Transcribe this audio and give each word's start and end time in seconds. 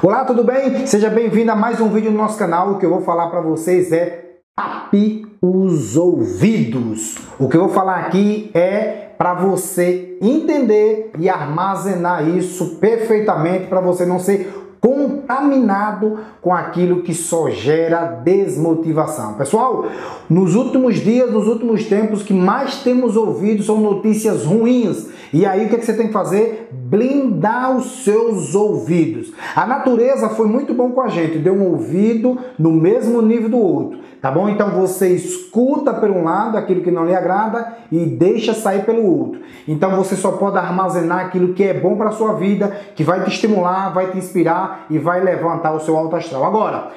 Olá, 0.00 0.24
tudo 0.24 0.44
bem? 0.44 0.86
Seja 0.86 1.10
bem-vindo 1.10 1.50
a 1.50 1.56
mais 1.56 1.80
um 1.80 1.88
vídeo 1.88 2.12
no 2.12 2.18
nosso 2.18 2.38
canal. 2.38 2.70
O 2.70 2.78
que 2.78 2.86
eu 2.86 2.90
vou 2.90 3.00
falar 3.00 3.30
para 3.30 3.40
vocês 3.40 3.90
é 3.90 4.36
tape 4.54 5.26
os 5.42 5.96
ouvidos. 5.96 7.16
O 7.36 7.48
que 7.48 7.56
eu 7.56 7.62
vou 7.62 7.70
falar 7.70 7.96
aqui 7.96 8.48
é 8.54 9.10
para 9.18 9.34
você 9.34 10.16
entender 10.22 11.10
e 11.18 11.28
armazenar 11.28 12.28
isso 12.28 12.76
perfeitamente 12.76 13.66
para 13.66 13.80
você 13.80 14.06
não 14.06 14.20
ser 14.20 14.67
contaminado 14.80 16.18
com 16.40 16.52
aquilo 16.52 17.02
que 17.02 17.14
só 17.14 17.50
gera 17.50 18.04
desmotivação. 18.04 19.34
Pessoal, 19.34 19.86
nos 20.28 20.54
últimos 20.54 20.96
dias, 20.96 21.30
nos 21.30 21.46
últimos 21.46 21.84
tempos, 21.84 22.22
que 22.22 22.34
mais 22.34 22.76
temos 22.82 23.16
ouvido 23.16 23.62
são 23.62 23.80
notícias 23.80 24.44
ruins. 24.44 25.08
E 25.32 25.44
aí 25.44 25.66
o 25.66 25.68
que, 25.68 25.74
é 25.74 25.78
que 25.78 25.84
você 25.84 25.94
tem 25.94 26.06
que 26.06 26.12
fazer? 26.12 26.70
Blindar 26.72 27.76
os 27.76 28.04
seus 28.04 28.54
ouvidos. 28.54 29.32
A 29.54 29.66
natureza 29.66 30.30
foi 30.30 30.46
muito 30.46 30.72
bom 30.72 30.92
com 30.92 31.02
a 31.02 31.08
gente, 31.08 31.38
deu 31.38 31.54
um 31.54 31.66
ouvido 31.72 32.38
no 32.58 32.72
mesmo 32.72 33.20
nível 33.20 33.48
do 33.48 33.58
outro. 33.58 33.98
Tá 34.20 34.32
bom? 34.32 34.48
Então 34.48 34.70
você 34.70 35.10
escuta 35.10 35.94
por 35.94 36.10
um 36.10 36.24
lado 36.24 36.56
aquilo 36.56 36.82
que 36.82 36.90
não 36.90 37.06
lhe 37.06 37.14
agrada 37.14 37.74
e 37.90 38.04
deixa 38.04 38.52
sair 38.52 38.84
pelo 38.84 39.04
outro. 39.04 39.40
Então 39.66 39.94
você 39.94 40.16
só 40.16 40.32
pode 40.32 40.58
armazenar 40.58 41.26
aquilo 41.26 41.54
que 41.54 41.62
é 41.62 41.72
bom 41.72 41.96
para 41.96 42.10
sua 42.10 42.32
vida, 42.32 42.76
que 42.96 43.04
vai 43.04 43.22
te 43.22 43.30
estimular, 43.30 43.90
vai 43.90 44.10
te 44.10 44.18
inspirar 44.18 44.67
e 44.90 44.98
vai 44.98 45.22
levantar 45.22 45.72
o 45.72 45.80
seu 45.80 45.96
alto 45.96 46.16
astral. 46.16 46.44
Agora, 46.44 46.90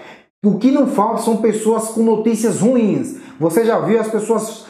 o 0.43 0.57
que 0.57 0.71
não 0.71 0.87
falta 0.87 1.21
são 1.21 1.37
pessoas 1.37 1.89
com 1.89 2.01
notícias 2.01 2.61
ruins. 2.61 3.19
Você 3.39 3.65
já 3.65 3.79
viu 3.79 3.99
as 3.99 4.07
pessoas 4.07 4.65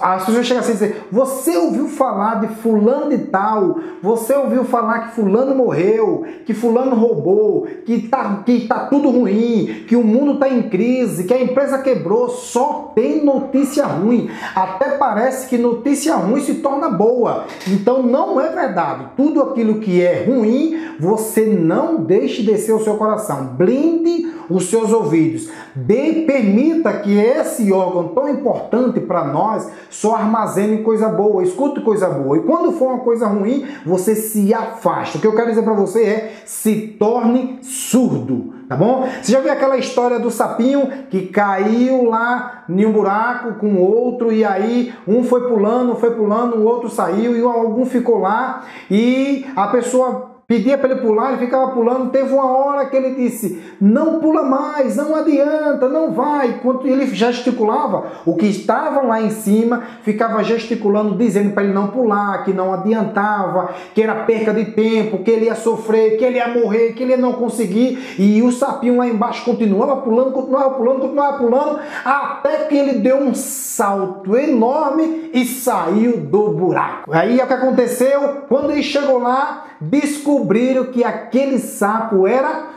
as 0.00 0.24
pessoas 0.24 0.46
chegam 0.46 0.62
assim 0.62 0.70
e 0.70 0.74
dizem: 0.74 0.94
Você 1.12 1.56
ouviu 1.56 1.88
falar 1.88 2.40
de 2.40 2.48
Fulano 2.56 3.10
de 3.10 3.18
Tal? 3.26 3.78
Você 4.02 4.34
ouviu 4.34 4.64
falar 4.64 5.08
que 5.08 5.16
Fulano 5.16 5.54
morreu? 5.54 6.24
Que 6.44 6.54
Fulano 6.54 6.96
roubou? 6.96 7.66
Que 7.84 8.08
tá, 8.08 8.42
que 8.44 8.66
tá 8.66 8.86
tudo 8.86 9.10
ruim? 9.10 9.84
Que 9.86 9.96
o 9.96 10.02
mundo 10.02 10.34
está 10.34 10.48
em 10.48 10.62
crise? 10.68 11.24
Que 11.24 11.34
a 11.34 11.42
empresa 11.42 11.78
quebrou? 11.78 12.28
Só 12.28 12.92
tem 12.94 13.24
notícia 13.24 13.84
ruim. 13.84 14.30
Até 14.54 14.90
parece 14.90 15.48
que 15.48 15.58
notícia 15.58 16.16
ruim 16.16 16.40
se 16.40 16.54
torna 16.54 16.88
boa. 16.88 17.44
Então 17.68 18.02
não 18.02 18.40
é 18.40 18.48
verdade. 18.48 19.08
Tudo 19.16 19.42
aquilo 19.42 19.80
que 19.80 20.00
é 20.02 20.24
ruim, 20.24 20.96
você 20.98 21.44
não 21.44 21.96
deixe 21.96 22.42
descer 22.42 22.72
o 22.72 22.82
seu 22.82 22.96
coração. 22.96 23.46
Blinde 23.56 24.35
os 24.48 24.70
seus 24.70 24.92
ouvidos. 24.92 25.48
Dê, 25.74 26.24
permita 26.26 26.92
que 26.94 27.18
esse 27.18 27.72
órgão 27.72 28.08
tão 28.08 28.28
importante 28.28 29.00
para 29.00 29.24
nós 29.24 29.70
só 29.90 30.14
armazene 30.14 30.82
coisa 30.82 31.08
boa, 31.08 31.42
escute 31.42 31.80
coisa 31.80 32.08
boa. 32.08 32.38
E 32.38 32.42
quando 32.42 32.72
for 32.72 32.88
uma 32.88 33.00
coisa 33.00 33.26
ruim, 33.26 33.66
você 33.84 34.14
se 34.14 34.52
afasta. 34.54 35.18
O 35.18 35.20
que 35.20 35.26
eu 35.26 35.34
quero 35.34 35.50
dizer 35.50 35.62
para 35.62 35.72
você 35.72 36.04
é 36.04 36.32
se 36.44 36.96
torne 36.98 37.58
surdo, 37.62 38.54
tá 38.68 38.76
bom? 38.76 39.06
Você 39.20 39.32
já 39.32 39.40
viu 39.40 39.52
aquela 39.52 39.76
história 39.76 40.18
do 40.18 40.30
sapinho 40.30 40.88
que 41.10 41.26
caiu 41.26 42.04
lá 42.04 42.64
em 42.68 42.84
um 42.84 42.92
buraco 42.92 43.54
com 43.54 43.76
outro 43.76 44.32
e 44.32 44.44
aí 44.44 44.92
um 45.06 45.24
foi 45.24 45.48
pulando, 45.48 45.94
foi 45.96 46.10
pulando, 46.10 46.56
o 46.56 46.64
outro 46.64 46.88
saiu 46.88 47.36
e 47.36 47.42
algum 47.42 47.84
ficou 47.84 48.18
lá 48.18 48.64
e 48.90 49.46
a 49.54 49.68
pessoa 49.68 50.35
pedia 50.46 50.78
para 50.78 50.92
ele 50.92 51.00
pular, 51.00 51.32
ele 51.32 51.44
ficava 51.44 51.72
pulando. 51.72 52.10
Teve 52.10 52.32
uma 52.32 52.50
hora 52.50 52.86
que 52.86 52.96
ele 52.96 53.14
disse: 53.14 53.62
Não 53.80 54.20
pula 54.20 54.42
mais, 54.42 54.96
não 54.96 55.14
adianta, 55.14 55.88
não 55.88 56.12
vai. 56.12 56.50
Enquanto 56.50 56.86
ele 56.86 57.06
gesticulava, 57.06 58.06
o 58.24 58.36
que 58.36 58.46
estava 58.46 59.02
lá 59.02 59.20
em 59.20 59.30
cima 59.30 59.82
ficava 60.02 60.42
gesticulando, 60.44 61.16
dizendo 61.16 61.52
para 61.52 61.64
ele 61.64 61.72
não 61.72 61.88
pular, 61.88 62.44
que 62.44 62.52
não 62.52 62.72
adiantava, 62.72 63.70
que 63.94 64.02
era 64.02 64.14
perca 64.24 64.52
de 64.52 64.66
tempo, 64.66 65.22
que 65.22 65.30
ele 65.30 65.46
ia 65.46 65.54
sofrer, 65.54 66.16
que 66.16 66.24
ele 66.24 66.38
ia 66.38 66.48
morrer, 66.48 66.92
que 66.92 67.02
ele 67.02 67.12
ia 67.12 67.16
não 67.16 67.32
conseguir. 67.32 68.16
E 68.18 68.42
o 68.42 68.52
sapinho 68.52 68.96
lá 68.96 69.06
embaixo 69.06 69.44
continuava 69.44 69.96
pulando, 69.96 70.32
continuava 70.32 70.70
pulando, 70.70 71.00
continuava 71.00 71.38
pulando, 71.38 71.80
até 72.04 72.64
que 72.64 72.76
ele 72.76 72.98
deu 72.98 73.18
um 73.18 73.34
salto 73.34 74.36
enorme 74.36 75.30
e 75.32 75.44
saiu 75.44 76.18
do 76.18 76.50
buraco. 76.50 77.12
Aí 77.12 77.38
o 77.38 77.46
que 77.46 77.52
aconteceu? 77.52 78.42
Quando 78.48 78.70
ele 78.70 78.82
chegou 78.82 79.18
lá, 79.18 79.65
descobriram 79.80 80.86
que 80.86 81.04
aquele 81.04 81.58
sapo 81.58 82.26
era 82.26 82.70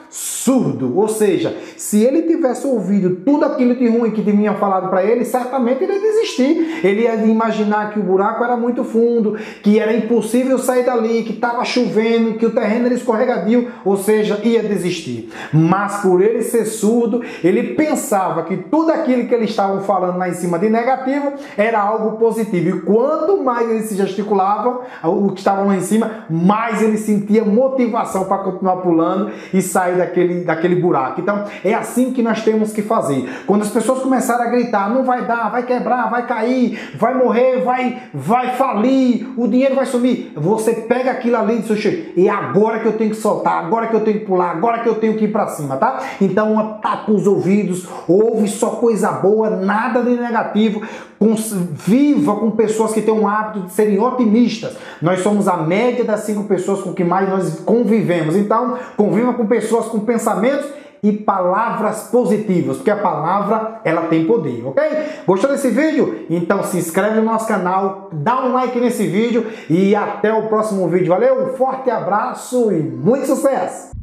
surdo. 0.43 0.97
Ou 0.97 1.07
seja, 1.07 1.55
se 1.75 2.03
ele 2.03 2.23
tivesse 2.23 2.65
ouvido 2.65 3.17
tudo 3.25 3.45
aquilo 3.45 3.75
de 3.75 3.87
ruim 3.87 4.11
que 4.11 4.21
tinha 4.21 4.53
falado 4.55 4.89
para 4.89 5.03
ele, 5.03 5.25
certamente 5.25 5.83
ele 5.83 5.93
ia 5.93 5.99
desistir. 5.99 6.79
Ele 6.83 7.01
ia 7.01 7.15
imaginar 7.25 7.91
que 7.91 7.99
o 7.99 8.03
buraco 8.03 8.43
era 8.43 8.55
muito 8.55 8.83
fundo, 8.83 9.37
que 9.61 9.79
era 9.79 9.93
impossível 9.93 10.57
sair 10.57 10.85
dali, 10.85 11.23
que 11.23 11.33
estava 11.33 11.63
chovendo, 11.65 12.35
que 12.35 12.45
o 12.45 12.51
terreno 12.51 12.85
era 12.85 12.95
escorregadio, 12.95 13.69
ou 13.83 13.97
seja, 13.97 14.39
ia 14.43 14.63
desistir. 14.63 15.29
Mas 15.53 16.01
por 16.01 16.21
ele 16.21 16.41
ser 16.41 16.65
surdo, 16.65 17.21
ele 17.43 17.75
pensava 17.75 18.43
que 18.43 18.57
tudo 18.57 18.91
aquilo 18.91 19.27
que 19.27 19.35
eles 19.35 19.49
estavam 19.49 19.81
falando 19.81 20.17
lá 20.17 20.29
em 20.29 20.33
cima 20.33 20.57
de 20.57 20.69
negativo 20.69 21.33
era 21.57 21.79
algo 21.79 22.17
positivo. 22.17 22.77
E 22.77 22.81
quanto 22.81 23.43
mais 23.43 23.69
ele 23.69 23.81
se 23.81 23.95
gesticulava, 23.95 24.81
o 25.03 25.31
que 25.31 25.39
estava 25.39 25.63
lá 25.63 25.75
em 25.75 25.81
cima, 25.81 26.25
mais 26.29 26.81
ele 26.81 26.97
sentia 26.97 27.43
motivação 27.43 28.25
para 28.25 28.39
continuar 28.39 28.77
pulando 28.77 29.31
e 29.53 29.61
sair 29.61 29.97
daquele, 29.97 30.28
daquele 30.35 30.75
buraco. 30.75 31.21
Então, 31.21 31.45
é 31.63 31.73
assim 31.73 32.11
que 32.11 32.21
nós 32.21 32.43
temos 32.43 32.71
que 32.71 32.81
fazer. 32.81 33.29
Quando 33.45 33.61
as 33.61 33.69
pessoas 33.69 34.01
começarem 34.01 34.45
a 34.45 34.49
gritar, 34.49 34.89
não 34.89 35.03
vai 35.03 35.25
dar, 35.25 35.49
vai 35.49 35.63
quebrar, 35.63 36.09
vai 36.09 36.25
cair, 36.25 36.79
vai 36.95 37.13
morrer, 37.13 37.63
vai, 37.63 38.03
vai 38.13 38.55
falir, 38.55 39.33
o 39.37 39.47
dinheiro 39.47 39.75
vai 39.75 39.85
sumir, 39.85 40.31
você 40.35 40.73
pega 40.73 41.11
aquilo 41.11 41.37
ali 41.37 41.57
e 41.57 41.61
diz, 41.61 42.13
e 42.15 42.27
é 42.27 42.31
agora 42.31 42.79
que 42.79 42.85
eu 42.85 42.93
tenho 42.93 43.11
que 43.11 43.17
soltar, 43.17 43.63
agora 43.63 43.87
que 43.87 43.95
eu 43.95 44.01
tenho 44.01 44.19
que 44.19 44.25
pular, 44.25 44.51
agora 44.51 44.79
que 44.79 44.89
eu 44.89 44.95
tenho 44.95 45.15
que 45.15 45.25
ir 45.25 45.31
para 45.31 45.47
cima, 45.47 45.77
tá? 45.77 45.99
Então, 46.21 46.79
tapa 46.81 47.11
os 47.11 47.27
ouvidos, 47.27 47.87
ouve 48.07 48.47
só 48.47 48.71
coisa 48.71 49.11
boa, 49.11 49.49
nada 49.49 50.01
de 50.01 50.11
negativo, 50.11 50.81
com, 51.19 51.35
viva 51.35 52.35
com 52.37 52.51
pessoas 52.51 52.93
que 52.93 53.01
têm 53.01 53.13
um 53.13 53.27
hábito 53.27 53.65
de 53.65 53.73
serem 53.73 53.99
otimistas. 53.99 54.75
Nós 55.01 55.19
somos 55.19 55.47
a 55.47 55.57
média 55.57 56.05
das 56.05 56.21
cinco 56.21 56.45
pessoas 56.45 56.81
com 56.81 56.93
que 56.93 57.03
mais 57.03 57.29
nós 57.29 57.59
convivemos. 57.59 58.35
Então, 58.35 58.77
conviva 58.95 59.33
com 59.33 59.45
pessoas 59.45 59.87
com 59.87 59.99
pensamentos 59.99 60.65
e 61.01 61.11
palavras 61.13 62.03
positivas, 62.11 62.77
porque 62.77 62.91
a 62.91 62.97
palavra 62.97 63.79
ela 63.85 64.03
tem 64.03 64.25
poder, 64.25 64.65
ok? 64.65 64.83
Gostou 65.25 65.49
desse 65.49 65.69
vídeo? 65.69 66.25
Então 66.29 66.63
se 66.63 66.77
inscreve 66.77 67.19
no 67.19 67.25
nosso 67.25 67.47
canal, 67.47 68.09
dá 68.11 68.45
um 68.45 68.53
like 68.53 68.77
nesse 68.79 69.07
vídeo 69.07 69.45
e 69.69 69.95
até 69.95 70.33
o 70.33 70.47
próximo 70.47 70.87
vídeo. 70.89 71.07
Valeu, 71.07 71.45
um 71.45 71.55
forte 71.55 71.89
abraço 71.89 72.71
e 72.71 72.81
muito 72.81 73.27
sucesso! 73.27 73.98